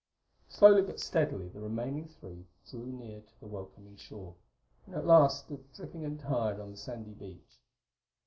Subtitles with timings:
[0.49, 4.33] Slowly but steadily the remaining three drew near to the welcoming shore,
[4.87, 7.59] and at last stood dripping and tired on the sandy beach.